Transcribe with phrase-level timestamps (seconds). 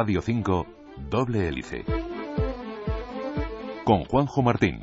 [0.00, 0.66] Radio 5,
[1.10, 1.84] Doble Hélice.
[3.84, 4.80] Con Juanjo Martín.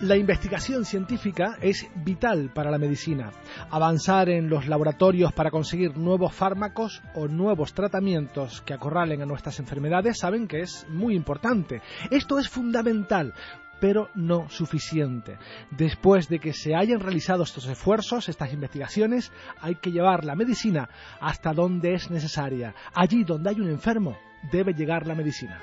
[0.00, 3.32] La investigación científica es vital para la medicina.
[3.70, 9.58] Avanzar en los laboratorios para conseguir nuevos fármacos o nuevos tratamientos que acorralen a nuestras
[9.58, 11.82] enfermedades saben que es muy importante.
[12.08, 13.34] Esto es fundamental
[13.84, 15.36] pero no suficiente.
[15.70, 20.88] Después de que se hayan realizado estos esfuerzos, estas investigaciones, hay que llevar la medicina
[21.20, 22.74] hasta donde es necesaria.
[22.94, 24.16] Allí donde hay un enfermo,
[24.50, 25.60] debe llegar la medicina.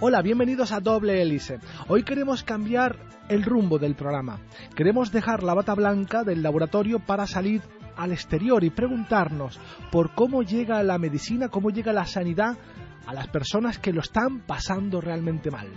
[0.00, 1.60] Hola, bienvenidos a Doble Hélice.
[1.88, 2.98] Hoy queremos cambiar
[3.30, 4.40] el rumbo del programa.
[4.76, 7.62] Queremos dejar la bata blanca del laboratorio para salir
[7.96, 9.58] al exterior y preguntarnos
[9.90, 12.58] por cómo llega la medicina, cómo llega la sanidad
[13.06, 15.68] a las personas que lo están pasando realmente mal.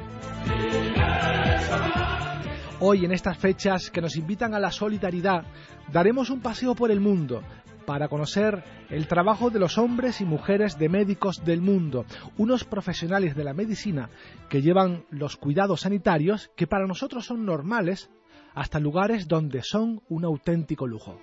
[2.80, 5.45] Hoy, en estas fechas que nos invitan a la solidaridad,
[5.92, 7.42] daremos un paseo por el mundo
[7.88, 12.05] para conocer el trabajo de los hombres y mujeres de médicos del mundo,
[12.38, 14.09] unos profesionales de la medicina
[14.50, 18.11] que llevan los cuidados sanitarios que para nosotros son normales
[18.53, 21.17] hasta lugares donde son un auténtico lujo.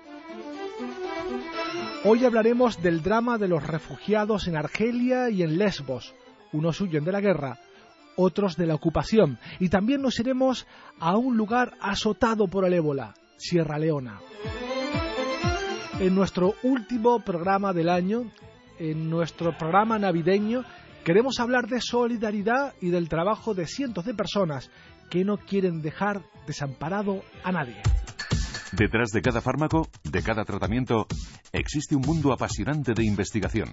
[2.07, 6.15] Hoy hablaremos del drama de los refugiados en Argelia y en Lesbos.
[6.53, 7.59] Unos huyen de la guerra,
[8.17, 9.39] otros de la ocupación.
[9.59, 10.67] Y también nos iremos
[11.01, 14.21] a un lugar azotado por el ébola, Sierra Leona.
[15.99, 18.31] En nuestro último programa del año,
[18.79, 20.63] en nuestro programa navideño,
[21.05, 24.71] queremos hablar de solidaridad y del trabajo de cientos de personas
[25.09, 27.81] que no quieren dejar desamparado a nadie.
[28.73, 31.07] Detrás de cada fármaco, de cada tratamiento,
[31.55, 33.69] existe un mundo apasionante de investigación.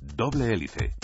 [0.00, 0.94] Doble hélice.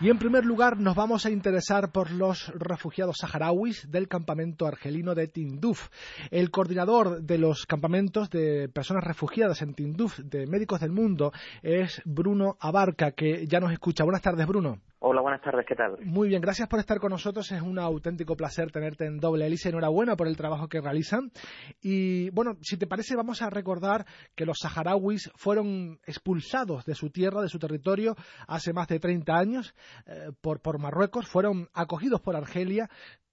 [0.00, 5.14] Y en primer lugar nos vamos a interesar por los refugiados saharauis del campamento argelino
[5.14, 5.90] de Tinduf.
[6.32, 11.32] El coordinador de los campamentos de personas refugiadas en Tinduf de Médicos del Mundo
[11.62, 14.02] es Bruno Abarca, que ya nos escucha.
[14.02, 14.80] Buenas tardes, Bruno.
[15.04, 15.96] Hola, buenas tardes, ¿qué tal?
[16.04, 17.50] Muy bien, gracias por estar con nosotros.
[17.50, 19.70] Es un auténtico placer tenerte en Doble Hélice.
[19.70, 21.32] Enhorabuena por el trabajo que realizan.
[21.80, 27.10] Y bueno, si te parece, vamos a recordar que los saharauis fueron expulsados de su
[27.10, 28.14] tierra, de su territorio,
[28.46, 29.74] hace más de 30 años
[30.06, 31.26] eh, por, por Marruecos.
[31.26, 32.88] Fueron acogidos por Argelia.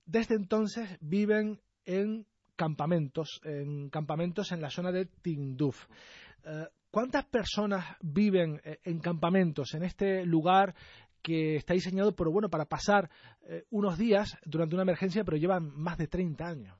[0.07, 2.25] Desde entonces viven en
[2.56, 5.86] campamentos, en campamentos en la zona de Tinduf.
[6.46, 10.74] Eh, ¿Cuántas personas viven eh, en campamentos en este lugar
[11.22, 13.09] que está diseñado por, bueno, para pasar
[13.47, 16.78] eh, unos días durante una emergencia, pero llevan más de 30 años.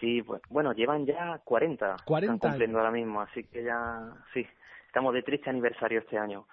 [0.00, 1.96] Sí, pues, bueno, llevan ya 40.
[2.04, 4.46] 40 están cumpliendo ahora mismo, así que ya, sí,
[4.86, 6.46] estamos de triste aniversario este año.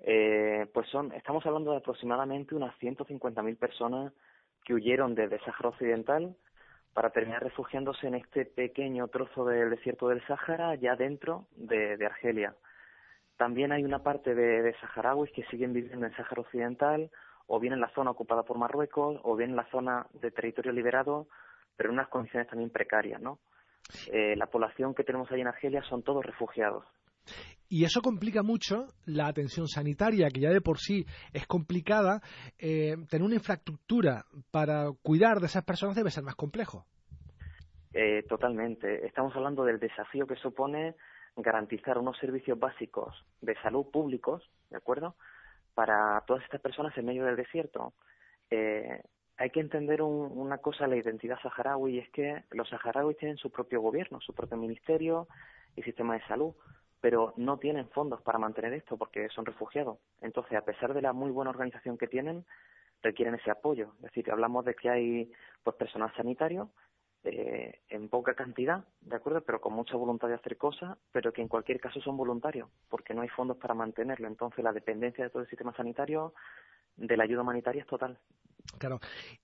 [0.00, 4.12] Eh, pues son, estamos hablando de aproximadamente unas 150.000 personas
[4.64, 6.36] que huyeron desde Sáhara Occidental
[6.92, 12.06] para terminar refugiándose en este pequeño trozo del desierto del Sáhara, ya dentro de, de
[12.06, 12.54] Argelia.
[13.38, 17.10] También hay una parte de, de saharauis que siguen viviendo en Sáhara Occidental,
[17.46, 20.72] o bien en la zona ocupada por Marruecos, o bien en la zona de territorio
[20.72, 21.28] liberado,
[21.76, 23.38] pero en unas condiciones también precarias, ¿no?
[24.12, 26.84] Eh, la población que tenemos ahí en Argelia son todos refugiados.
[27.68, 32.20] Y eso complica mucho la atención sanitaria, que ya de por sí es complicada.
[32.58, 36.86] Eh, tener una infraestructura para cuidar de esas personas debe ser más complejo.
[37.92, 39.06] Eh, totalmente.
[39.06, 40.94] Estamos hablando del desafío que supone
[41.36, 45.14] garantizar unos servicios básicos de salud públicos, ¿de acuerdo?
[45.74, 47.92] Para todas estas personas en medio del desierto.
[48.50, 49.02] Eh,
[49.36, 53.50] hay que entender una cosa la identidad saharaui y es que los saharauis tienen su
[53.50, 55.28] propio gobierno, su propio ministerio
[55.76, 56.54] y sistema de salud,
[57.00, 59.98] pero no tienen fondos para mantener esto porque son refugiados.
[60.20, 62.44] Entonces, a pesar de la muy buena organización que tienen,
[63.00, 63.92] requieren ese apoyo.
[63.98, 65.32] Es decir, hablamos de que hay
[65.62, 66.70] pues personal sanitario
[67.24, 69.40] eh, en poca cantidad, ¿de acuerdo?
[69.42, 73.14] Pero con mucha voluntad de hacer cosas, pero que en cualquier caso son voluntarios, porque
[73.14, 74.28] no hay fondos para mantenerlo.
[74.28, 76.32] Entonces, la dependencia de todo el sistema sanitario
[76.98, 78.18] de la ayuda humanitaria es total.
[78.76, 79.00] Claro.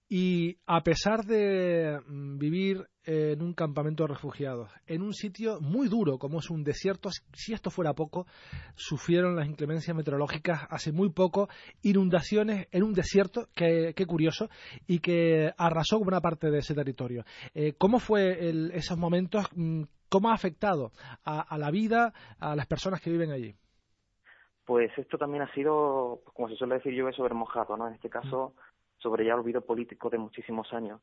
[0.09, 5.89] Y a pesar de mm, vivir en un campamento de refugiados, en un sitio muy
[5.89, 8.27] duro como es un desierto, si esto fuera poco,
[8.77, 11.49] sufrieron las inclemencias meteorológicas hace muy poco,
[11.83, 14.49] inundaciones en un desierto, que, curioso,
[14.87, 17.25] y que arrasó buena parte de ese territorio.
[17.55, 18.39] Eh, ¿Cómo fue
[18.75, 19.47] esos momentos?
[19.55, 20.93] Mm, ¿Cómo ha afectado
[21.25, 23.57] a, la vida, a las personas que viven allí?
[24.64, 27.87] Pues esto también ha sido, como se suele decir, yo sobre mojado, ¿no?
[27.87, 28.55] En este caso,
[28.99, 31.00] sobre ya olvido político de muchísimos años.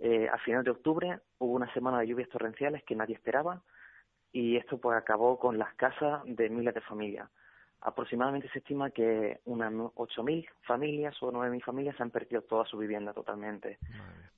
[0.00, 3.62] Eh, a final de octubre hubo una semana de lluvias torrenciales que nadie esperaba
[4.32, 7.30] y esto pues acabó con las casas de miles de familias.
[7.80, 13.12] Aproximadamente se estima que unas 8.000 familias o 9.000 familias han perdido toda su vivienda
[13.12, 13.78] totalmente.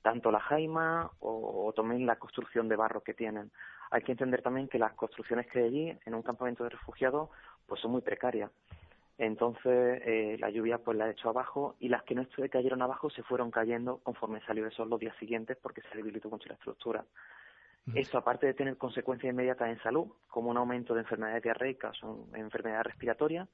[0.01, 3.51] Tanto la jaima o, o, también la construcción de barro que tienen.
[3.91, 7.29] Hay que entender también que las construcciones que hay allí, en un campamento de refugiados,
[7.69, 8.51] pues son muy precarias.
[9.17, 13.09] Entonces eh, la lluvia pues la ha hecho abajo y las que no cayeron abajo
[13.09, 16.55] se fueron cayendo conforme salió el sol los días siguientes porque se debilitó mucho la
[16.55, 17.05] estructura.
[17.85, 17.97] Mm.
[17.97, 22.27] Esto, aparte de tener consecuencias inmediatas en salud, como un aumento de enfermedades diarreicas o
[22.33, 23.47] enfermedades respiratorias,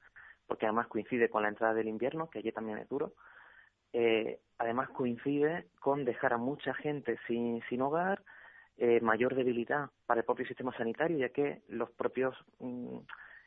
[0.46, 3.14] porque además coincide con la entrada del invierno, que allí también es duro,
[3.92, 8.22] eh, además coincide con dejar a mucha gente sin, sin hogar,
[8.78, 12.98] eh, mayor debilidad para el propio sistema sanitario, ya que los propios mm,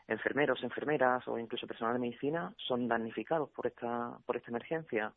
[0.10, 5.14] enfermeros, enfermeras o incluso personal de medicina son damnificados por esta, por esta emergencia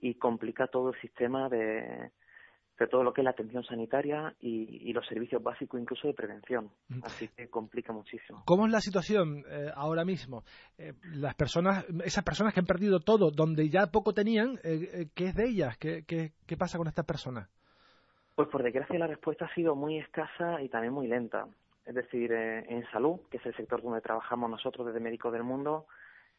[0.00, 2.10] y complica todo el sistema de,
[2.78, 6.70] de todo lo que es la atención sanitaria y, los servicios básicos incluso de prevención.
[6.88, 7.00] Mm.
[7.02, 8.42] Así que complica muchísimo.
[8.44, 10.44] ¿Cómo es la situación eh, ahora mismo?
[10.78, 15.28] Eh, las personas, esas personas que han perdido todo, donde ya poco tenían, eh, ¿qué
[15.28, 15.78] es de ellas?
[15.78, 17.48] ¿Qué, qué, qué pasa con estas personas?
[18.34, 21.46] Pues por desgracia la respuesta ha sido muy escasa y también muy lenta
[21.84, 25.42] es decir, eh, en salud, que es el sector donde trabajamos nosotros desde Médicos del
[25.42, 25.86] Mundo,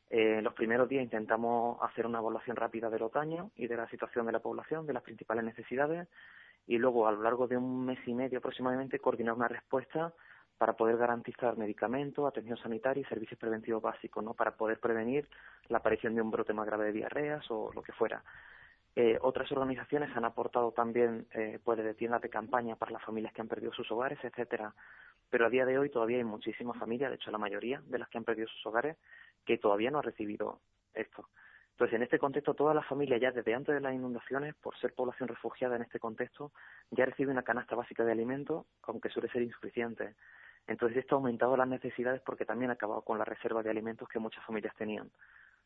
[0.09, 4.25] eh, los primeros días intentamos hacer una evaluación rápida del otoño y de la situación
[4.25, 6.07] de la población, de las principales necesidades,
[6.67, 10.13] y luego a lo largo de un mes y medio aproximadamente coordinar una respuesta
[10.57, 14.33] para poder garantizar medicamentos, atención sanitaria y servicios preventivos básicos, ¿no?
[14.33, 15.27] Para poder prevenir
[15.67, 18.23] la aparición de un brote más grave de diarreas o lo que fuera.
[18.95, 23.33] Eh, otras organizaciones han aportado también eh, pues de tiendas de campaña para las familias
[23.33, 24.73] que han perdido sus hogares, etcétera.
[25.33, 28.07] Pero a día de hoy todavía hay muchísimas familias, de hecho la mayoría de las
[28.07, 28.97] que han perdido sus hogares,
[29.43, 30.59] que todavía no han recibido
[30.93, 31.27] esto.
[31.71, 34.93] Entonces, en este contexto, todas las familias ya desde antes de las inundaciones, por ser
[34.93, 36.51] población refugiada en este contexto,
[36.91, 40.13] ya reciben una canasta básica de alimentos, aunque suele ser insuficiente.
[40.67, 44.07] Entonces, esto ha aumentado las necesidades porque también ha acabado con la reserva de alimentos
[44.07, 45.09] que muchas familias tenían.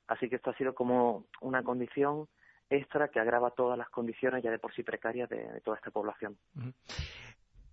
[0.07, 2.29] Así que esto ha sido como una condición
[2.69, 6.37] extra que agrava todas las condiciones ya de por sí precarias de, toda esta población.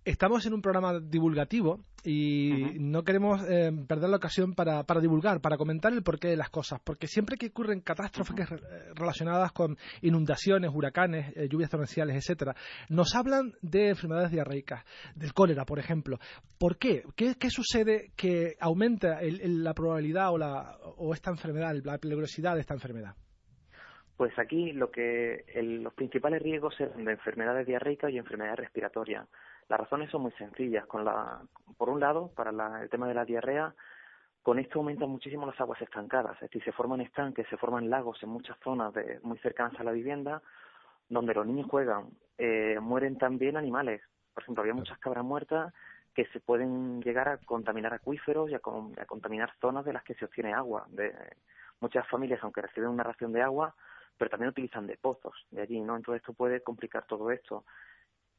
[0.05, 5.41] Estamos en un programa divulgativo y no queremos eh, perder la ocasión para, para, divulgar,
[5.41, 8.47] para comentar el porqué de las cosas, porque siempre que ocurren catástrofes
[8.93, 12.53] relacionadas con inundaciones, huracanes, eh, lluvias torrenciales, etcétera,
[12.87, 14.85] nos hablan de enfermedades diarreicas,
[15.15, 16.19] del cólera, por ejemplo.
[16.59, 17.01] ¿Por qué?
[17.15, 22.75] ¿Qué, sucede que aumenta la probabilidad o, la, o esta enfermedad, la peligrosidad de esta
[22.75, 23.15] enfermedad?
[24.17, 29.27] Pues aquí lo que los principales riesgos son de enfermedades diarreicas y enfermedades respiratorias.
[29.69, 30.85] Las razones son muy sencillas.
[30.85, 31.41] Con la,
[31.77, 32.51] por un lado, para
[32.81, 33.73] el tema de la diarrea,
[34.43, 38.21] con esto aumentan muchísimo las aguas estancadas, es decir, se forman estanques, se forman lagos
[38.21, 40.41] en muchas zonas de, muy cercanas a la vivienda,
[41.09, 42.09] donde los niños juegan.
[42.37, 44.01] Eh, mueren también animales.
[44.33, 45.73] Por ejemplo, había muchas cabras muertas
[46.13, 50.13] que se pueden llegar a contaminar acuíferos y a, a contaminar zonas de las que
[50.13, 50.85] se obtiene agua.
[50.89, 51.13] De,
[51.79, 53.75] muchas familias, aunque reciben una ración de agua,
[54.17, 55.95] pero también utilizan de pozos de allí, ¿no?
[55.95, 57.65] Entonces esto puede complicar todo esto.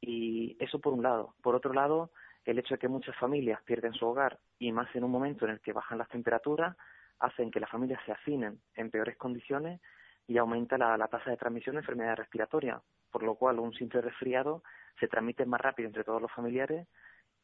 [0.00, 1.35] Y eso por un lado.
[1.42, 2.11] Por otro lado,
[2.44, 5.52] el hecho de que muchas familias pierden su hogar y más en un momento en
[5.52, 6.76] el que bajan las temperaturas,
[7.18, 9.80] hacen que las familias se afinen en peores condiciones
[10.26, 14.62] y aumenta la, tasa de transmisión de enfermedades respiratorias, por lo cual un simple resfriado
[14.99, 16.87] se transmite más rápido entre todos los familiares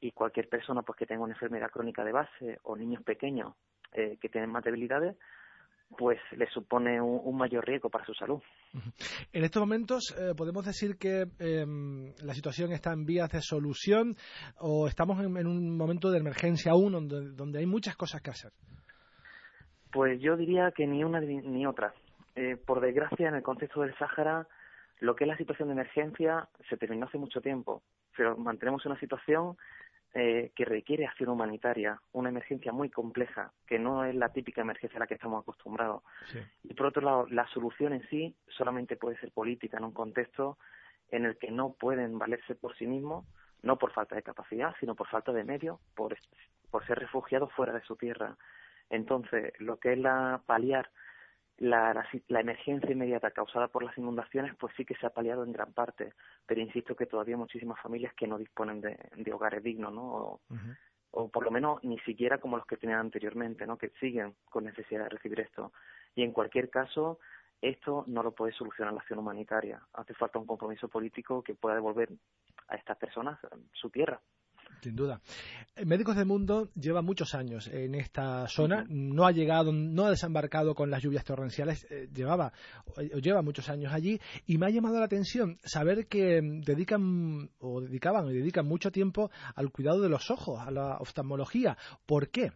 [0.01, 3.55] y cualquier persona pues que tenga una enfermedad crónica de base o niños pequeños
[3.93, 5.17] eh, que tienen más debilidades
[5.97, 8.41] pues le supone un, mayor riesgo para su salud.
[9.33, 14.17] En estos momentos eh, podemos decir que em, la situación está en vías de solución
[14.59, 18.53] o estamos en, un momento de emergencia aún donde, hay muchas cosas que hacer.
[19.93, 21.93] Pues yo diría que ni una ni otra.
[22.35, 24.47] Eh, por desgracia, en el contexto del Sáhara,
[25.01, 27.83] lo que es la situación de emergencia se terminó hace mucho tiempo,
[28.17, 29.57] pero mantenemos una situación
[30.15, 34.99] eh, que requiere acción humanitaria, una emergencia muy compleja, que no es la típica emergencia
[34.99, 36.03] a la que estamos acostumbrados.
[36.65, 40.59] Y por otro lado, la solución en sí solamente puede ser política en un contexto
[41.11, 43.25] en el que no pueden valerse por sí mismos,
[43.63, 46.15] no por falta de capacidad, sino por falta de medios, por,
[46.71, 48.37] por ser refugiados fuera de su tierra.
[48.91, 50.91] Entonces, lo que es la paliar
[51.63, 55.53] la, la, emergencia inmediata causada por las inundaciones pues sí que se ha paliado en
[55.53, 56.13] gran parte,
[56.45, 60.03] pero insisto que todavía hay muchísimas familias que no disponen de, hogares dignos, ¿no?
[60.03, 60.41] O,
[61.13, 63.79] o, por lo menos ni siquiera como los que tenían anteriormente, ¿no?
[63.79, 65.73] Que siguen con necesidad de recibir esto.
[66.17, 67.21] Y en cualquier caso,
[67.61, 69.81] esto no lo puede solucionar la acción humanitaria.
[69.93, 72.09] Hace falta un compromiso político que pueda devolver
[72.67, 73.39] a estas personas
[73.73, 74.21] su tierra.
[74.83, 75.21] Sin duda.
[75.77, 80.11] Eh, Médicos del Mundo lleva muchos años en esta zona, no ha llegado, no ha
[80.11, 82.53] desembarcado con las lluvias torrenciales, eh, llevaba
[83.23, 87.81] lleva muchos años allí y me ha llamado la atención saber que mm, dedican o
[87.81, 91.77] dedicaban y dedican mucho tiempo al cuidado de los ojos, a la oftalmología.
[92.05, 92.51] ¿Por qué?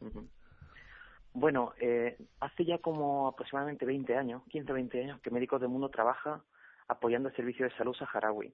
[1.33, 5.71] Bueno, eh, hace ya como aproximadamente 20 años, 15 o 20 años, que Médicos del
[5.71, 6.43] Mundo trabaja
[6.89, 8.53] apoyando el servicio de salud saharaui.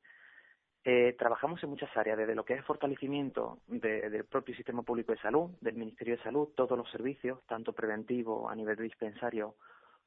[0.85, 5.19] Eh, trabajamos en muchas áreas, desde lo que es fortalecimiento del propio sistema público de
[5.19, 9.55] salud, del Ministerio de Salud, todos los servicios, tanto preventivo a nivel de dispensario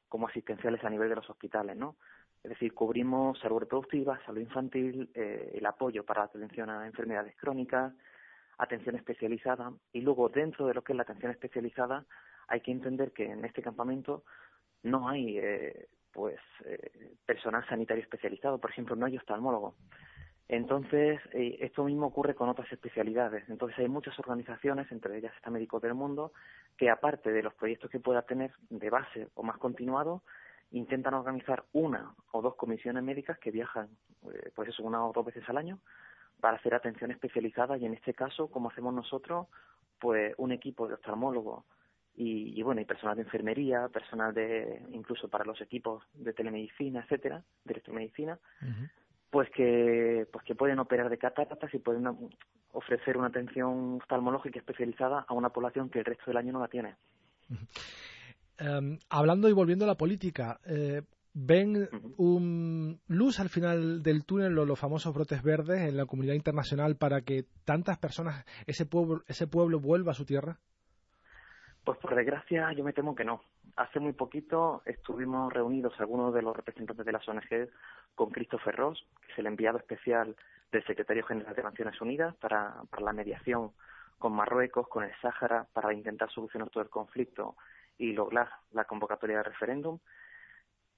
[0.10, 1.96] como asistenciales a nivel de los hospitales, ¿no?
[2.44, 7.36] Es decir, cubrimos salud reproductiva, salud infantil, eh, el apoyo para la atención a enfermedades
[7.38, 7.94] crónicas,
[8.58, 12.06] atención especializada y luego dentro de lo que es la atención especializada
[12.48, 14.24] hay que entender que en este campamento
[14.84, 19.76] no hay eh, pues eh, personal sanitario especializado, por ejemplo, no hay oftalmólogo.
[20.48, 23.50] Entonces, eh, esto mismo ocurre con otras especialidades.
[23.50, 26.34] Entonces, hay muchas organizaciones, entre ellas está Médicos del Mundo,
[26.78, 30.22] que aparte de los proyectos que pueda tener de base o más continuado,
[30.72, 33.88] intentan organizar una o dos comisiones médicas que viajan,
[34.32, 35.80] eh, pues eso, una o dos veces al año
[36.40, 39.48] para hacer atención especializada y en este caso, como hacemos nosotros,
[40.00, 41.64] pues un equipo de oftalmólogos
[42.18, 47.44] y, bueno, y personal de enfermería, personal de incluso para los equipos de telemedicina, etcétera,
[47.66, 48.40] de electromedicina,
[49.36, 52.08] pues que pues que pueden operar de cataratas y pueden
[52.72, 56.70] ofrecer una atención oftalmológica especializada a una población que el resto del año no la
[56.70, 56.96] tiene.
[58.58, 61.02] Em, hablando y volviendo a la política, eh,
[61.34, 66.96] ¿ven un luz al final del túnel los, famosos brotes verdes en la comunidad internacional
[66.96, 70.60] para que tantas personas, ese pueblo, ese pueblo vuelva a su tierra?
[71.84, 73.42] Pues por desgracia yo me temo que no.
[73.76, 77.70] Hace muy poquito estuvimos reunidos algunos de los representantes de las ONG
[78.16, 80.34] con Christopher Ross, que es el enviado especial
[80.72, 83.72] del Secretario General de Naciones Unidas para, la mediación
[84.18, 87.58] con Marruecos, con el Sáhara, para intentar solucionar todo el conflicto
[87.98, 90.00] y lograr la convocatoria de referéndum.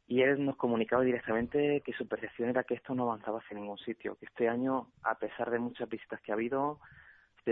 [0.05, 3.79] Y él nos comunicaba directamente que su percepción era que esto no avanzaba hacia ningún
[3.79, 6.79] sitio, que este año, a pesar de muchas visitas que ha habido,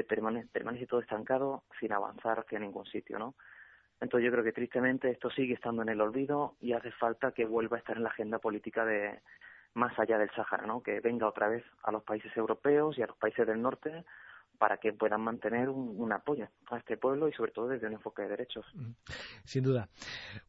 [0.03, 3.34] permanece, permanece todo estancado sin avanzar hacia ningún sitio, ¿no?
[4.01, 7.45] Entonces yo creo que tristemente esto sigue estando en el olvido y hace falta que
[7.45, 9.19] vuelva a estar en la agenda política de
[9.73, 10.81] más allá del Sáhara, ¿no?
[10.81, 14.05] Que venga otra vez a los países europeos y a los países del norte
[14.57, 18.23] para que puedan mantener un, apoyo a este pueblo y sobre todo desde un enfoque
[18.23, 18.65] de derechos.
[19.43, 19.89] Sin duda.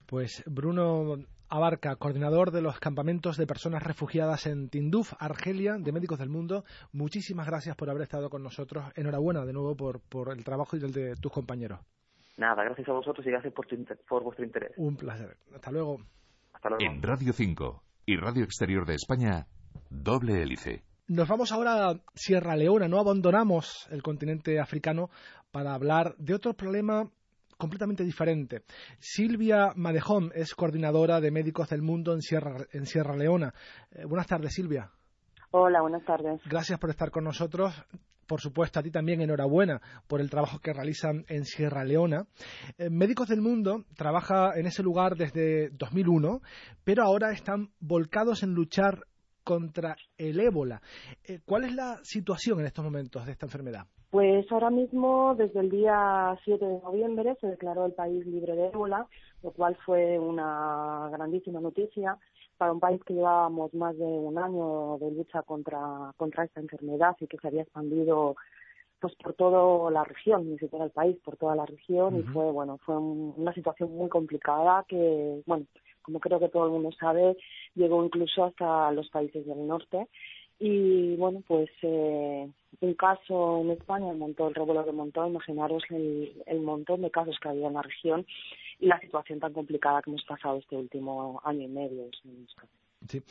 [0.07, 1.17] Pues Bruno
[1.49, 6.65] Abarca, coordinador de los campamentos de personas refugiadas en Tinduf, Argelia, de Médicos del Mundo,
[6.93, 8.85] muchísimas gracias por haber estado con nosotros.
[8.95, 11.81] Enhorabuena de nuevo por, por el trabajo y el de tus compañeros.
[12.37, 13.67] Nada, gracias a vosotros y gracias por,
[14.09, 14.73] por vuestro interés.
[14.77, 15.37] Un placer.
[15.55, 15.99] Hasta luego.
[16.53, 16.85] Hasta luego.
[16.85, 19.47] En Radio 5 y Radio Exterior de España,
[19.91, 20.85] doble hélice.
[21.09, 25.09] Nos vamos ahora a Sierra Leona, no abandonamos el continente africano
[25.51, 27.09] para hablar de otro problema
[27.57, 28.63] completamente diferente.
[28.99, 33.55] Silvia Madejón es coordinadora de Médicos del Mundo en Sierra, en Sierra Leona.
[33.93, 34.91] Eh, buenas tardes, Silvia.
[35.53, 36.41] Hola, buenas tardes.
[36.45, 37.73] Gracias por estar con nosotros.
[38.27, 42.27] Por supuesto, a ti también enhorabuena por el trabajo que realizan en Sierra Leona.
[42.79, 46.41] Eh, Médicos del Mundo trabaja en ese lugar desde 2001,
[46.85, 49.07] pero ahora están volcados en luchar
[49.45, 50.83] contra el ébola.
[51.25, 53.87] Eh, ¿Cuál es la situación en estos momentos de esta enfermedad?
[54.11, 58.69] Pues ahora mismo, desde el día 7 de noviembre, se declaró el país libre de
[58.69, 59.07] ébola,
[59.43, 62.19] lo cual fue una grandísima noticia
[62.57, 67.17] para un país que llevábamos más de un año de lucha contra, contra esta enfermedad
[67.21, 68.37] y que se había expandido
[69.01, 72.51] pues por toda la región, ni siquiera el país, por toda la región y fue
[72.51, 75.67] bueno, fue una situación muy complicada que bueno,
[76.03, 77.37] como creo que todo el mundo sabe,
[77.75, 80.09] llegó incluso hasta los países del norte.
[80.59, 82.49] Y bueno, pues eh,
[82.81, 87.11] un caso en España, el montón, el revuelo que montó, imaginaros el, el montón de
[87.11, 88.27] casos que había en la región
[88.79, 92.09] y la situación tan complicada que hemos pasado este último año y medio.
[93.09, 93.23] Sí.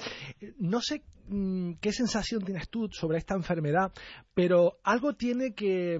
[0.59, 3.91] No sé mm, qué sensación tienes tú sobre esta enfermedad,
[4.33, 5.97] pero algo tiene que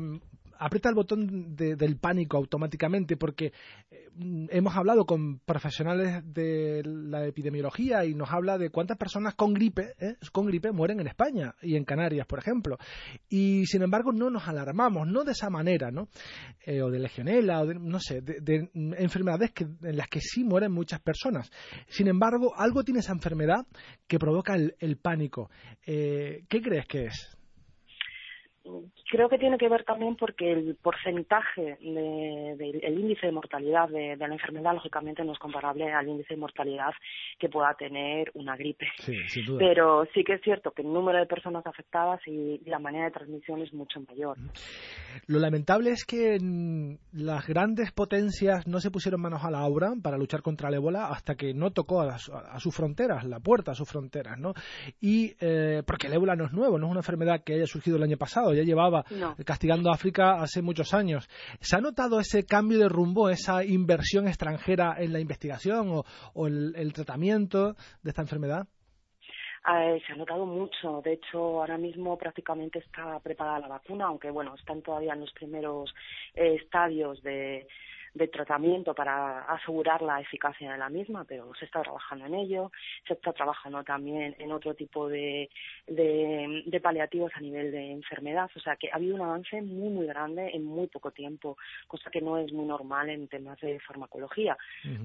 [0.60, 3.52] aprieta el botón del pánico automáticamente porque
[3.92, 4.10] eh,
[4.50, 9.94] hemos hablado con profesionales de la epidemiología y nos habla de cuántas personas con gripe,
[10.00, 10.16] ¿eh?
[10.32, 12.78] con gripe mueren en España y en Canarias, por ejemplo.
[13.30, 16.10] Y sin embargo no nos alarmamos, no de esa manera, ¿no?
[16.66, 20.44] Eh, o de legionela, o de, no sé, de, enfermedades que, en las que sí
[20.44, 21.50] mueren muchas personas.
[21.88, 23.66] Sin embargo, algo tiene esa enfermedad
[24.08, 25.50] que provoca el, pánico.
[25.84, 27.35] ¿Qué crees que es?
[29.10, 34.16] Creo que tiene que ver también porque el porcentaje del el índice de mortalidad de,
[34.18, 36.92] la enfermedad lógicamente no es comparable al índice de mortalidad
[37.40, 38.88] que pueda tener una gripe.
[39.58, 43.12] Pero sí que es cierto que el número de personas afectadas y la manera de
[43.12, 44.38] transmisión es mucho mayor.
[45.28, 46.38] Lo lamentable es que
[47.14, 51.08] las grandes potencias no se pusieron manos a la obra para luchar contra el ébola
[51.08, 54.54] hasta que no tocó a, sus fronteras, la puerta a sus fronteras, ¿no?
[55.00, 57.98] Y eh, porque el ébola no es nuevo, no es una enfermedad que haya surgido
[57.98, 59.04] el año pasado, ya llevaba
[59.46, 61.28] castigando a África hace muchos años.
[61.60, 66.02] ¿Se ha notado ese cambio de rumbo, esa inversión extranjera en la investigación
[66.34, 68.68] o, el, tratamiento de esta enfermedad?
[69.68, 71.02] Eh, se ha notado mucho.
[71.04, 75.32] De hecho, ahora mismo prácticamente está preparada la vacuna, aunque bueno, están todavía en los
[75.34, 75.94] primeros
[76.36, 77.68] eh, estadios de,
[78.16, 82.72] de tratamiento para asegurar la eficacia de la misma, pero se está trabajando en ello.
[83.06, 85.50] Se está trabajando también en otro tipo de,
[85.86, 88.50] de, paliativos a nivel de enfermedad.
[88.56, 91.58] O sea que ha habido un avance muy, muy grande en muy poco tiempo,
[91.88, 94.58] cosa que no es muy normal en temas de farmacología.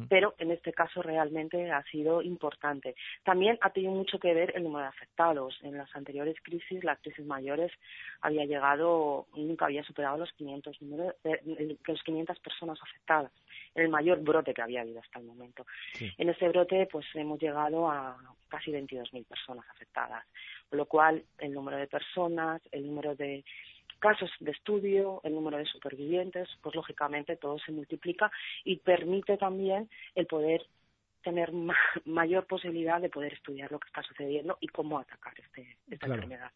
[0.09, 2.95] Pero en este caso realmente ha sido importante.
[3.25, 5.59] También ha tenido mucho que ver el número de afectados.
[5.63, 7.73] En las anteriores crisis, las crisis mayores,
[8.21, 13.00] había llegado, nunca había superado los 500, número, eh, los 500 personas afectadas
[13.75, 15.67] el mayor brote que había habido hasta el momento.
[16.19, 18.17] En ese brote, pues hemos llegado a
[18.49, 20.25] casi 22.000 personas afectadas,
[20.69, 23.45] con lo cual el número de personas, el número de
[23.99, 28.31] casos de estudio, el número de supervivientes, pues lógicamente todo se multiplica
[28.65, 30.67] y permite también el poder
[31.23, 31.53] tener
[32.07, 36.51] mayor posibilidad de poder estudiar lo que está sucediendo y cómo atacar este, esta enfermedad.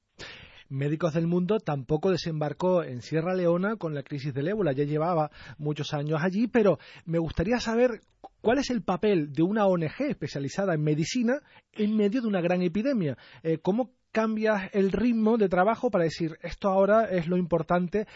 [0.68, 5.30] Médicos del Mundo tampoco desembarcó en Sierra Leona con la crisis del ébola, ya llevaba
[5.59, 8.00] muchos años allí, pero me gustaría saber
[8.40, 11.40] cuál es el papel de una ONG especializada en medicina
[11.73, 13.16] en medio de una gran epidemia.
[13.42, 18.06] Eh, ¿Cómo cambias el ritmo de trabajo para decir esto ahora es lo importante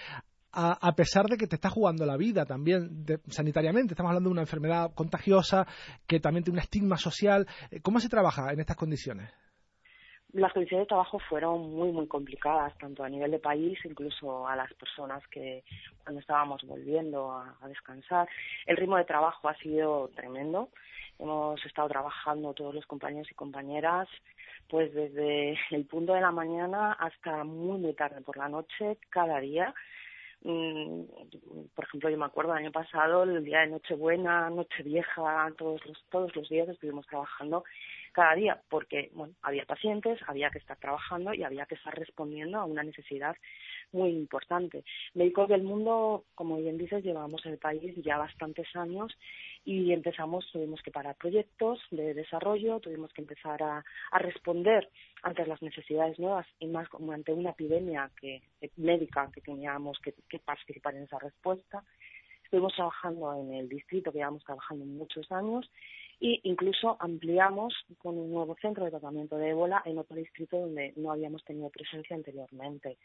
[0.52, 3.93] a, pesar de que te está jugando la vida también sanitariamente.
[3.93, 5.67] Estamos hablando de una enfermedad contagiosa
[6.07, 7.47] que también tiene un estigma social.
[7.71, 9.31] Eh, ¿Cómo se trabaja en estas condiciones?
[10.33, 14.57] Las condiciones de trabajo fueron muy, muy complicadas, tanto a nivel de país, incluso a
[14.57, 15.65] las personas que
[16.03, 18.29] cuando estábamos volviendo a, descansar.
[18.67, 20.69] El ritmo de trabajo ha sido tremendo.
[21.19, 24.09] Hemos estado trabajando todos los compañeros y compañeras,
[24.69, 29.41] pues desde el punto de la mañana hasta muy, muy tarde por la noche, cada
[29.41, 29.75] día.
[30.43, 31.03] Mm,
[31.75, 36.05] por ejemplo, yo me acuerdo el año pasado, el día de Nochebuena, Nochevieja, todos los,
[36.11, 37.64] todos los días estuvimos trabajando
[38.12, 42.59] cada día, porque bueno, había pacientes, había que estar trabajando y había que estar respondiendo
[42.59, 43.37] a una necesidad
[43.92, 44.85] muy importante.
[45.14, 49.16] Médicos del mundo, como bien dices, llevamos el país ya bastantes años
[49.64, 54.88] y empezamos, tuvimos que parar proyectos de desarrollo, tuvimos que empezar a, a responder
[55.23, 58.42] ante las necesidades nuevas y más como ante una epidemia que,
[58.77, 61.85] médica que teníamos que, que participar en esa respuesta.
[62.44, 65.71] Estuvimos trabajando en el distrito que llevamos trabajando muchos años
[66.20, 70.92] y incluso ampliamos con un nuevo centro de tratamiento de ébola en otro distrito donde
[70.96, 72.98] no habíamos tenido presencia anteriormente.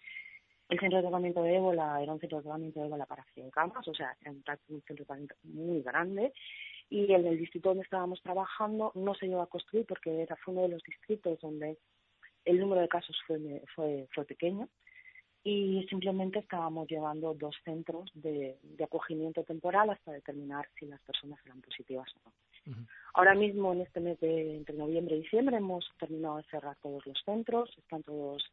[0.70, 3.52] El centro de tratamiento de ébola era un centro de tratamiento de ébola para 100
[3.52, 6.34] camas, o sea, era un centro de tratamiento muy grande
[6.90, 10.64] y en el distrito donde estábamos trabajando no se llegó a construir porque era uno
[10.64, 11.78] de los distritos donde
[12.46, 13.40] el número de casos fue,
[13.76, 14.68] fue, fue pequeño
[15.44, 21.40] y simplemente estábamos llevando dos centros de, de acogimiento temporal hasta determinar si las personas
[21.46, 22.34] eran positivas o no.
[23.14, 27.06] Ahora mismo, en este mes de entre noviembre y diciembre, hemos terminado de cerrar todos
[27.06, 28.44] los centros, están todos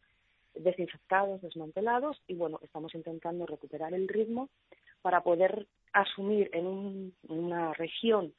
[0.55, 4.49] desinfectados, desmantelados y bueno, estamos intentando recuperar el ritmo
[5.03, 8.35] para poder asumir en, una región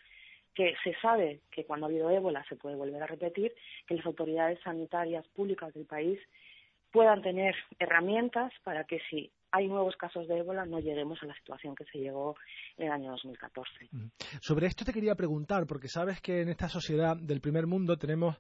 [0.53, 3.53] que se sabe que cuando ha habido ébola se puede volver a repetir,
[3.87, 6.19] que las autoridades sanitarias públicas del país
[6.91, 11.35] puedan tener herramientas para que si hay nuevos casos de ébola, no lleguemos a la
[11.35, 12.35] situación que se llegó
[12.77, 13.89] en el año 2014.
[14.39, 18.37] Sobre esto te quería preguntar, porque sabes que en esta sociedad del primer mundo tenemos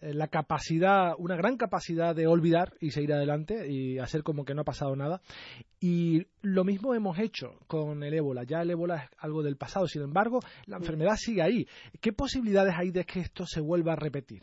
[0.00, 4.54] eh, la capacidad, una gran capacidad de olvidar y seguir adelante y hacer como que
[4.54, 5.20] no ha pasado nada.
[5.80, 8.42] Y lo mismo hemos hecho con el ébola.
[8.42, 11.66] Ya el ébola es algo del pasado, sin embargo, la enfermedad sigue ahí.
[12.00, 14.42] ¿Qué posibilidades hay de que esto se vuelva a repetir?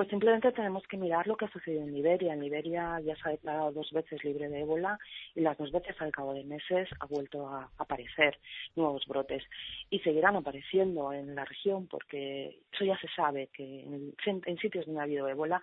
[0.00, 2.32] Pues simplemente tenemos que mirar lo que ha sucedido en Liberia.
[2.32, 4.98] En Liberia ya se ha declarado dos veces libre de ébola
[5.34, 8.38] y las dos veces al cabo de meses ha vuelto a aparecer
[8.76, 9.44] nuevos brotes.
[9.90, 14.86] Y seguirán apareciendo en la región porque eso ya se sabe que en, en sitios
[14.86, 15.60] donde ha habido ébola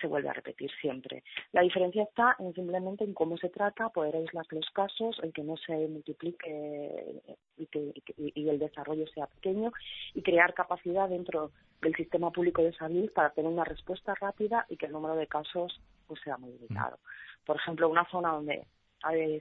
[0.00, 1.22] se vuelve a repetir siempre.
[1.52, 5.42] La diferencia está en simplemente en cómo se trata, poder aislar los casos, en que
[5.42, 7.22] no se multiplique
[7.56, 9.72] y, que, y, el desarrollo sea pequeño
[10.14, 14.76] y crear capacidad dentro del sistema público de salud para tener una respuesta rápida y
[14.76, 16.98] que el número de casos pues sea muy limitado.
[17.46, 18.66] Por ejemplo, una zona donde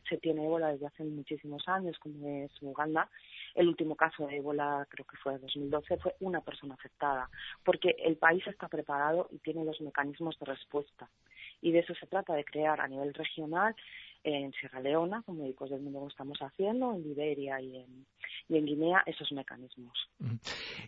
[0.10, 3.10] se tiene ébola desde hace muchísimos años, como es Uganda,
[3.56, 7.30] el último caso de ébola, creo que fue en 2012, fue una persona afectada,
[7.64, 11.10] porque el país está preparado y tiene los mecanismos de respuesta.
[11.62, 13.76] Y de eso se trata, de crear a nivel regional
[14.24, 18.06] en Sierra Leona, como Médicos del Mundo lo estamos haciendo, en Liberia y en,
[18.48, 19.94] y en Guinea, esos mecanismos.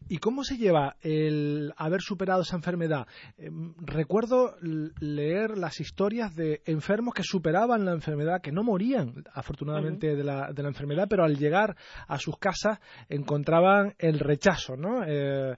[0.08, 3.08] ¿Y cómo se lleva el haber superado esa enfermedad?
[3.38, 10.16] Em, recuerdo leer las historias de enfermos que superaban la enfermedad, que no morían, afortunadamente,
[10.16, 11.76] de, la, de la enfermedad, pero al llegar
[12.08, 15.04] a sus casas encontraban el rechazo, ¿no?
[15.06, 15.56] Eh,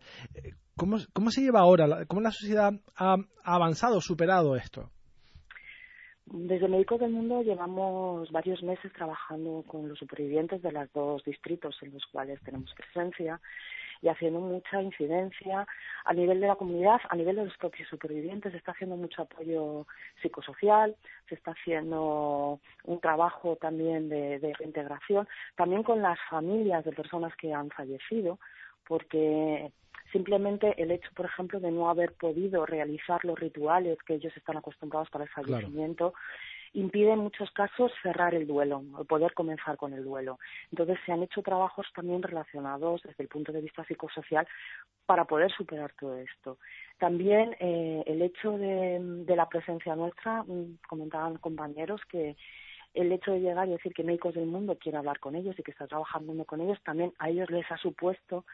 [0.76, 2.06] ¿cómo, ¿Cómo se lleva ahora?
[2.06, 4.92] ¿Cómo la sociedad ha avanzado, superado esto?
[6.30, 11.78] Desde Médicos del Mundo llevamos varios meses trabajando con los supervivientes de los dos distritos
[11.82, 13.40] en los cuales tenemos presencia
[14.02, 15.66] y haciendo mucha incidencia
[16.04, 18.52] a nivel de la comunidad, a nivel de los propios supervivientes.
[18.52, 19.88] Se está haciendo mucho apoyo
[20.22, 20.98] psicosocial,
[21.30, 27.34] se está haciendo un trabajo también de, de reintegración, también con las familias de personas
[27.38, 28.38] que han fallecido,
[28.88, 29.71] porque
[30.12, 34.58] Simplemente el hecho, por ejemplo, de no haber podido realizar los rituales que ellos están
[34.58, 36.13] acostumbrados para el fallecimiento,
[36.73, 40.39] impide en muchos casos cerrar el duelo, o poder comenzar con el duelo.
[40.71, 44.47] Entonces se han hecho trabajos también relacionados desde el punto de vista psicosocial
[45.06, 46.58] para poder superar todo esto.
[47.00, 52.38] También eh, el hecho de, de, la presencia nuestra, mm, comentaban compañeros que
[52.93, 55.63] el hecho de llegar y decir que Médicos del Mundo quiere hablar con ellos y
[55.63, 58.45] que está trabajando con ellos, también a ellos les ha supuesto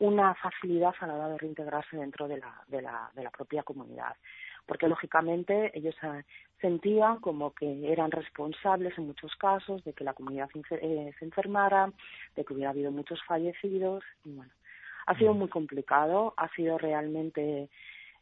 [0.00, 3.62] una facilidad a la hora de reintegrarse dentro de la, de la, de la propia
[3.62, 4.16] comunidad.
[4.66, 5.94] Porque lógicamente ellos
[6.60, 11.92] sentían como que eran responsables en muchos casos de que la comunidad eh, se enfermara,
[12.34, 14.02] de que hubiera habido muchos fallecidos.
[14.24, 14.52] Y bueno,
[15.06, 17.68] ha sido muy complicado, ha sido realmente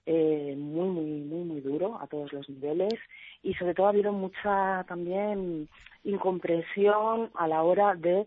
[0.07, 2.95] eh, muy, muy, muy, muy duro a todos los niveles
[3.43, 5.69] y sobre todo ha habido mucha también
[6.03, 8.27] incomprensión a la hora de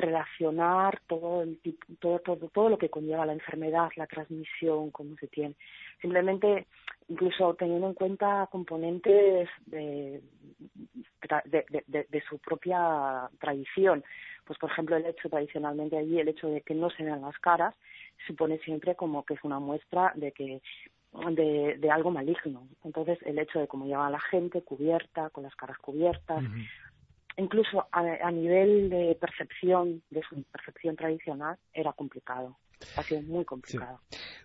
[0.00, 1.60] relacionar todo, el,
[1.98, 5.54] todo, todo, todo lo que conlleva la enfermedad, la transmisión, cómo se tiene.
[6.00, 6.66] Simplemente,
[7.08, 10.22] incluso teniendo en cuenta componentes de,
[11.44, 14.04] de, de, de, su propia tradición.
[14.44, 17.38] Pues, por ejemplo, el hecho tradicionalmente allí, el hecho de que no se vean las
[17.38, 17.74] caras,
[18.26, 20.60] supone siempre como que es una muestra de que
[21.12, 22.68] de, de algo maligno.
[22.84, 26.44] Entonces, el hecho de cómo lleva la gente cubierta, con las caras cubiertas,
[27.36, 32.56] incluso a, nivel de percepción, de su percepción tradicional, era complicado.
[32.96, 34.00] Ha sido muy complicado.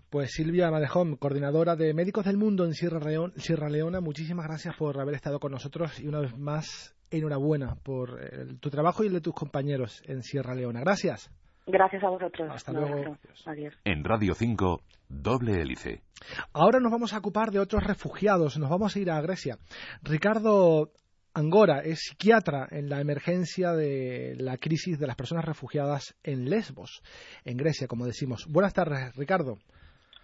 [0.10, 3.00] Pues Silvia Madejón, coordinadora de Médicos del Mundo en Sierra,
[3.38, 8.20] Sierra Leona, muchísimas gracias por haber estado con nosotros y una vez más enhorabuena por
[8.22, 10.82] eh, tu trabajo y el de tus compañeros en Sierra Leona.
[10.82, 11.32] Gracias.
[11.68, 12.50] Gracias a vosotros.
[12.52, 13.18] Hasta luego.
[13.46, 13.74] Adiós.
[13.86, 16.04] En Radio 5, doble hélice.
[16.54, 18.58] Ahora nos vamos a ocupar de otros refugiados.
[18.58, 19.58] Nos vamos a ir a Grecia.
[20.04, 20.92] Ricardo
[21.38, 27.04] Angora es psiquiatra en la emergencia de la crisis de las personas refugiadas en Lesbos,
[27.44, 28.48] en Grecia, como decimos.
[28.48, 29.58] Buenas tardes, Ricardo.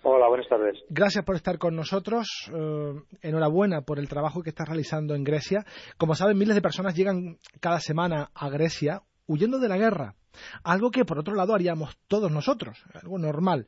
[0.04, 0.80] Hola, buenas tardes.
[0.90, 2.50] Gracias por estar con nosotros.
[2.54, 2.94] Eh,
[3.24, 5.66] enhorabuena por el trabajo que estás realizando en Grecia.
[5.98, 10.16] Como saben, miles de personas llegan cada semana a Grecia huyendo de la guerra.
[10.64, 13.68] Algo que, por otro lado, haríamos todos nosotros, algo normal.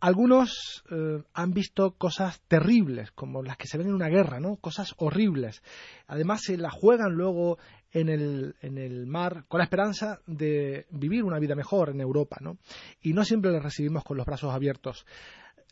[0.00, 4.56] Algunos eh, han visto cosas terribles, como las que se ven en una guerra, ¿no?
[4.56, 5.62] Cosas horribles.
[6.06, 7.58] Además, se la juegan luego
[7.92, 12.38] en el, en el mar con la esperanza de vivir una vida mejor en Europa,
[12.40, 12.58] ¿no?
[13.02, 15.06] Y no siempre les recibimos con los brazos abiertos.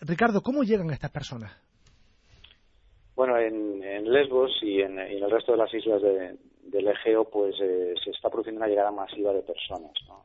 [0.00, 1.52] Ricardo, ¿cómo llegan estas personas?
[3.18, 3.78] Bueno, en,
[4.12, 6.00] Lesbos y en, el resto de las islas
[6.70, 10.24] del Egeo, pues eh, se está produciendo una llegada masiva de personas, ¿no?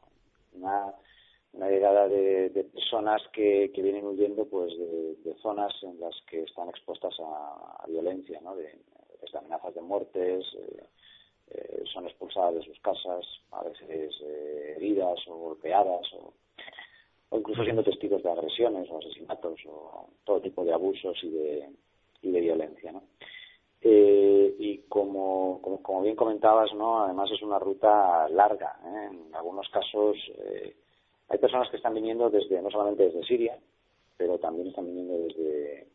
[1.53, 7.13] una, llegada de, personas que, vienen huyendo pues de, zonas en las que están expuestas
[7.19, 8.55] a, violencia, ¿no?
[8.55, 8.77] de,
[9.37, 10.83] amenazas de muertes, eh,
[11.49, 14.13] eh, son expulsadas de sus casas, a veces
[14.75, 16.33] heridas o golpeadas o,
[17.29, 21.69] o incluso siendo testigos de agresiones o asesinatos o todo tipo de abusos y de
[22.23, 22.91] y de violencia.
[22.91, 23.03] ¿no?
[23.85, 27.03] Eh, y como, como, bien comentabas, ¿no?
[27.03, 28.79] además es una ruta larga.
[28.85, 29.09] ¿eh?
[29.11, 30.73] En algunos casos eh,
[31.27, 33.57] hay personas que están viniendo desde no solamente desde Siria,
[34.15, 35.87] pero también están viniendo desde,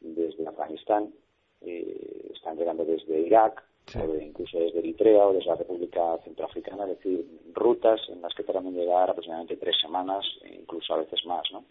[0.00, 1.12] desde Afganistán,
[1.60, 3.62] eh, están llegando desde Irak,
[3.94, 8.44] o incluso desde Eritrea o desde la República Centroafricana, es decir, rutas en las que
[8.44, 11.64] tardan llegar aproximadamente tres semanas, e incluso a veces más, ¿no?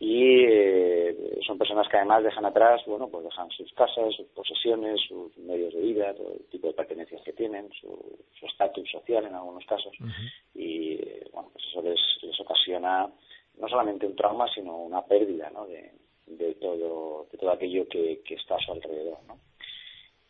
[0.00, 5.00] Y eh, son personas que además dejan atrás, bueno, pues dejan sus casas, sus posesiones,
[5.08, 9.34] sus medios de vida, todo el tipo de pertenencias que tienen, su estatus social en
[9.34, 9.92] algunos casos,
[10.54, 13.08] y eh, bueno, pues eso les, les, ocasiona
[13.58, 15.66] no solamente un trauma, sino una pérdida, ¿no?
[15.66, 15.92] De,
[16.26, 19.38] de todo, de todo aquello que, que está a su alrededor, ¿no?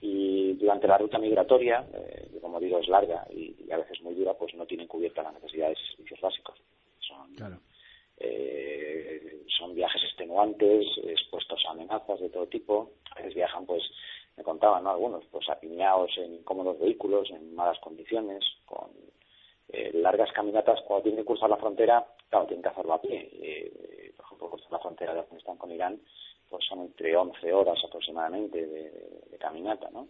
[0.01, 4.33] Y durante la ruta migratoria, eh, como digo, es larga y, a veces muy dura,
[4.35, 6.57] pues no tienen cubierta las necesidades y servicios básicos.
[7.01, 7.59] Son, claro.
[10.39, 12.93] Extenuantes, expuestos a amenazas de todo tipo.
[13.11, 13.83] A veces viajan, pues,
[14.37, 14.91] me contaban, ¿no?
[14.91, 18.89] Algunos, pues, apiñados en incómodos vehículos, en malas condiciones, con
[19.71, 20.81] eh, largas caminatas.
[20.83, 23.29] Cuando tienen que cruzar la frontera, claro, tienen que hacerlo a pie.
[23.33, 26.01] Eh, por ejemplo, cruzar la frontera de Afganistán con Irán,
[26.49, 30.07] pues son entre 11 horas aproximadamente de, caminata, ¿no?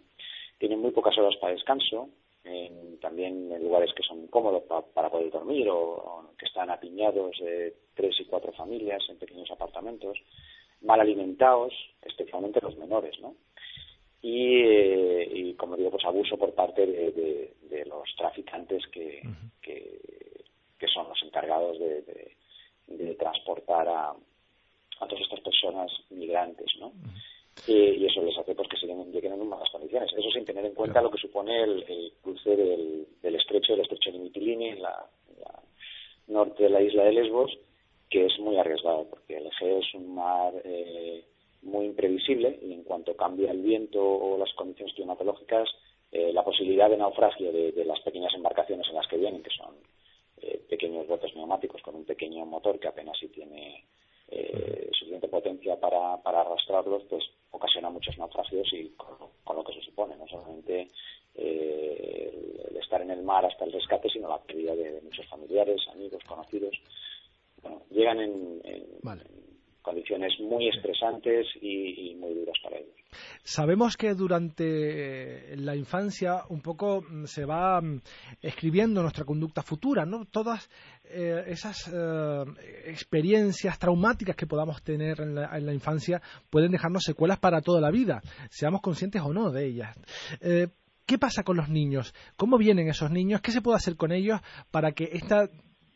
[0.58, 2.08] Tienen muy pocas horas para descanso,
[3.00, 4.62] también en lugares que son cómodos
[4.94, 10.18] para poder dormir o, que están apiñados de tres y cuatro familias en pequeños apartamentos,
[10.82, 13.34] mal alimentados, especialmente los menores, ¿no?
[14.20, 19.22] Y, eh, como digo, pues abuso por parte de, los traficantes que,
[19.62, 26.92] que, son los encargados de, transportar a, a todas estas personas migrantes, ¿no?
[27.66, 30.10] Y eso les hace pues, que lleguen en malas condiciones.
[30.16, 34.18] Eso sin tener en cuenta lo que supone el, cruce del, estrecho, del estrecho de
[34.18, 35.06] Mitilini en la,
[36.28, 37.58] norte de la isla de Lesbos,
[38.10, 41.24] que es muy arriesgado, porque el Egeo es un mar eh,
[41.62, 45.68] muy imprevisible y en cuanto cambia el viento o las condiciones climatológicas,
[46.12, 49.74] eh, la posibilidad de naufragio de, las pequeñas embarcaciones en las que vienen, que son
[50.42, 53.84] eh, pequeños botes neumáticos con un pequeño motor que apenas si tiene
[54.92, 55.27] suficiente
[55.58, 60.26] potencia para, para arrastrarlos, pues ocasiona muchos naufragios y con, lo que se supone, no
[60.28, 60.90] solamente
[61.34, 65.80] eh, el estar en el mar hasta el rescate, sino la pérdida de, muchos familiares,
[65.92, 66.74] amigos, conocidos.
[67.62, 68.62] Bueno, llegan en,
[69.82, 72.94] condiciones muy estresantes y, muy duras para ellos.
[73.42, 78.00] Sabemos que durante la infancia un poco mm, se va mm,
[78.42, 80.26] escribiendo nuestra conducta futura, ¿no?
[80.26, 80.68] Todas
[81.04, 82.44] eh, esas eh,
[82.86, 88.20] experiencias traumáticas que podamos tener en la, infancia pueden dejarnos secuelas para toda la vida,
[88.50, 89.96] seamos conscientes o no de ellas.
[90.40, 90.68] Eh,
[91.06, 92.14] ¿Qué pasa con los niños?
[92.36, 93.40] ¿Cómo vienen esos niños?
[93.40, 94.40] ¿Qué se puede hacer con ellos
[94.70, 95.48] para que esta,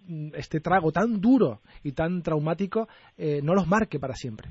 [0.06, 4.50] mm, este trago tan duro y tan traumático no los marque para siempre?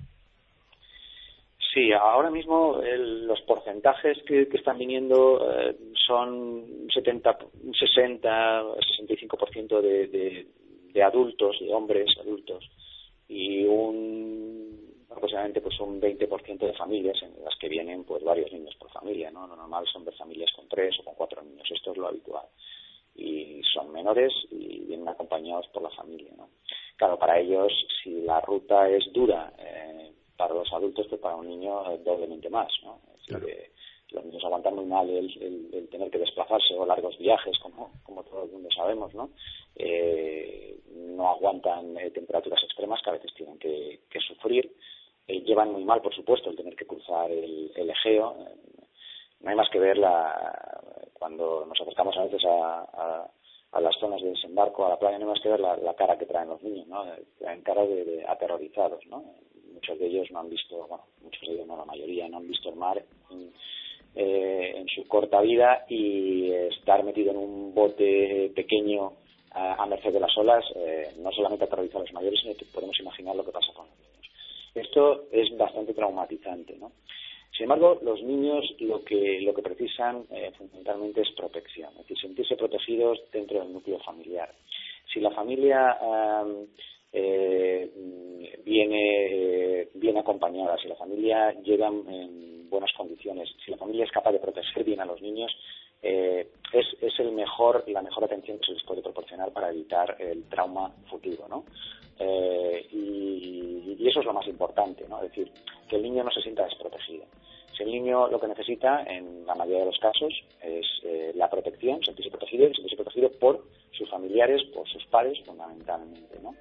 [1.73, 7.37] Sí, ahora mismo los porcentajes que, están viniendo eh, son 70,
[7.79, 8.63] 60,
[8.99, 10.47] 65% de, de,
[10.91, 12.69] de adultos, de hombres adultos,
[13.29, 14.61] y un
[15.09, 19.29] aproximadamente pues un 20% de familias en las que vienen pues varios niños por familia,
[19.31, 19.47] ¿no?
[19.47, 22.45] Lo normal son de familias con tres o con cuatro niños, esto es lo habitual.
[23.15, 26.49] Y son menores y vienen acompañados por la familia, ¿no?
[26.95, 27.71] Claro, para ellos,
[28.03, 29.53] si la ruta es dura,
[30.41, 32.99] para los adultos que para un niño doblemente más, ¿no?
[34.09, 38.45] los niños aguantan muy mal el, tener que desplazarse o largos viajes, como, como todo
[38.45, 39.29] el mundo sabemos, ¿no?
[39.75, 44.75] Eh, no aguantan eh, temperaturas extremas que a veces tienen que, sufrir.
[45.27, 48.35] Eh, llevan muy mal, por supuesto, el tener que cruzar el, Egeo.
[49.41, 50.81] no hay más que ver la,
[51.13, 53.29] cuando nos acercamos a veces a,
[53.71, 56.17] a, las zonas de desembarco, a la playa, no hay más que ver la, cara
[56.17, 57.05] que traen los niños, ¿no?
[57.37, 59.23] Traen cara de, de aterrorizados, ¿no?
[59.81, 62.47] Muchos de ellos no han visto, bueno, muchos de ellos no, la mayoría no han
[62.47, 63.51] visto el mar en,
[64.13, 69.13] eh, su corta vida y estar metido en un bote pequeño
[69.53, 72.97] a, merced de las olas eh, no solamente aterroriza a los mayores, sino que podemos
[72.99, 74.29] imaginar lo que pasa con los niños.
[74.75, 76.91] Esto es bastante traumatizante, ¿no?
[77.51, 82.19] Sin embargo, los niños lo que, lo que precisan eh, fundamentalmente es protección, es decir,
[82.19, 84.53] sentirse protegidos dentro del núcleo familiar.
[85.11, 86.67] Si la familia eh,
[88.63, 94.31] viene bien acompañada, si la familia llega en buenas condiciones, si la familia es capaz
[94.31, 95.51] de proteger bien a los niños,
[96.01, 100.15] eh, es, es el mejor, la mejor atención que se les puede proporcionar para evitar
[100.19, 101.65] el trauma futuro, ¿no?
[102.17, 105.17] Eh, y, eso es lo más importante, ¿no?
[105.21, 105.51] Es decir,
[105.87, 107.25] que el niño no se sienta desprotegido.
[107.77, 111.49] Si el niño lo que necesita, en la mayoría de los casos, es eh, la
[111.49, 116.55] protección, sentirse protegido y sentirse protegido por sus familiares, por sus padres, fundamentalmente, ¿no?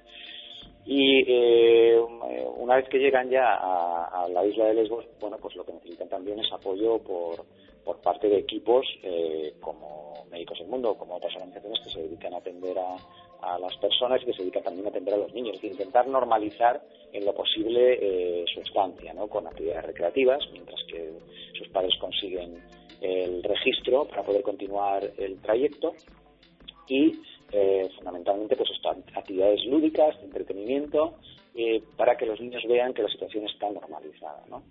[0.85, 1.99] Y eh,
[2.57, 6.09] una vez que llegan ya a, la isla de Lesbos, bueno, pues lo que necesitan
[6.09, 7.45] también es apoyo por,
[7.83, 8.85] por parte de equipos
[9.59, 12.95] como Médicos del Mundo, como otras organizaciones que se dedican a atender a,
[13.41, 15.71] a las personas y que se dedican también a atender a los niños, es decir,
[15.71, 19.27] intentar normalizar en lo posible su estancia, ¿no?
[19.27, 21.11] con actividades recreativas, mientras que
[21.57, 22.63] sus padres consiguen
[23.01, 25.93] el registro para poder continuar el trayecto
[26.87, 27.13] y
[27.51, 28.69] eh, fundamentalmente pues
[29.15, 31.15] actividades lúdicas, de entretenimiento,
[31.55, 34.43] eh, para que los niños vean que la situación está normalizada.
[34.49, 34.63] ¿no?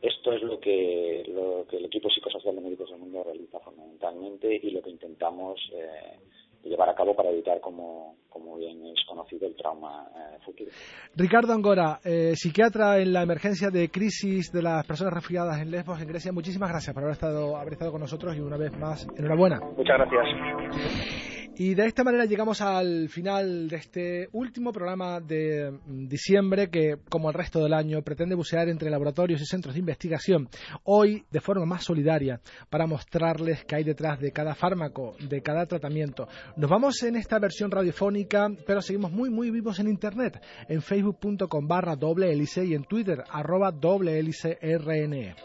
[0.00, 4.54] Esto es lo que, lo que el equipo psicosocial de Médicos del Mundo realiza fundamentalmente
[4.62, 6.18] y lo que intentamos eh,
[6.62, 10.70] llevar a cabo para evitar, como, como bien es conocido, el trauma eh, futuro.
[11.14, 16.00] Ricardo Angora, eh, psiquiatra en la emergencia de crisis de las personas refugiadas en Lesbos,
[16.00, 19.06] en Grecia, muchísimas gracias por haber estado, haber estado con nosotros y una vez más,
[19.16, 19.60] enhorabuena.
[19.76, 21.33] Muchas gracias.
[21.56, 26.96] Y de esta manera llegamos al final de este último programa de mm, diciembre que,
[27.08, 30.48] como el resto del año, pretende bucear entre laboratorios y centros de investigación,
[30.82, 35.66] hoy de forma más solidaria, para mostrarles qué hay detrás de cada fármaco, de cada
[35.66, 36.26] tratamiento.
[36.56, 41.68] Nos vamos en esta versión radiofónica, pero seguimos muy, muy vivos en Internet, en facebook.com
[41.68, 45.36] barra doble hélice y en Twitter arroba doble hélice RNE.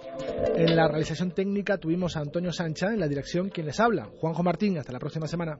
[0.56, 4.41] En la realización técnica tuvimos a Antonio Sancha, en la dirección quien les habla, Juanjo
[4.41, 4.80] Martín.
[4.80, 5.60] Hasta la próxima semana.